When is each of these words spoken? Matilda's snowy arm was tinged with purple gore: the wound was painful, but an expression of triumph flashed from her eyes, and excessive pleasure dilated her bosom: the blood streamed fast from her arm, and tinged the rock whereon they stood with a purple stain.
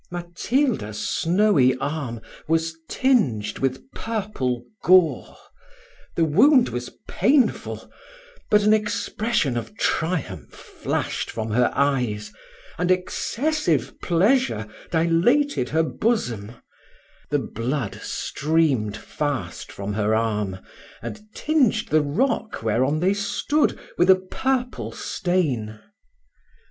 Matilda's 0.09 0.99
snowy 0.99 1.75
arm 1.77 2.21
was 2.47 2.75
tinged 2.89 3.59
with 3.59 3.83
purple 3.91 4.63
gore: 4.83 5.37
the 6.15 6.25
wound 6.25 6.69
was 6.69 6.89
painful, 7.07 7.87
but 8.49 8.63
an 8.63 8.73
expression 8.73 9.55
of 9.55 9.77
triumph 9.77 10.53
flashed 10.55 11.29
from 11.29 11.51
her 11.51 11.71
eyes, 11.75 12.33
and 12.79 12.89
excessive 12.89 13.93
pleasure 14.01 14.65
dilated 14.89 15.69
her 15.69 15.83
bosom: 15.83 16.53
the 17.29 17.37
blood 17.37 17.99
streamed 18.01 18.97
fast 18.97 19.71
from 19.71 19.93
her 19.93 20.15
arm, 20.15 20.57
and 21.03 21.19
tinged 21.35 21.89
the 21.89 22.01
rock 22.01 22.63
whereon 22.63 23.01
they 23.01 23.13
stood 23.13 23.77
with 23.99 24.09
a 24.09 24.15
purple 24.15 24.91
stain. 24.91 25.79